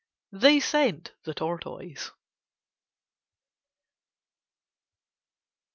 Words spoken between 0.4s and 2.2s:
sent the Tortoise.